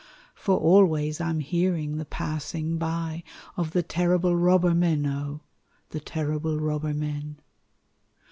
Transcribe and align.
For 0.33 0.57
always 0.57 1.21
I'm 1.21 1.41
hearing 1.41 1.97
the 1.97 2.05
passing 2.05 2.79
by 2.79 3.23
Of 3.55 3.69
the 3.69 3.83
terrible 3.83 4.35
robber 4.35 4.73
men, 4.73 5.05
O! 5.05 5.41
The 5.89 5.99
terrible 5.99 6.59
robber 6.59 6.95
men. 6.95 7.39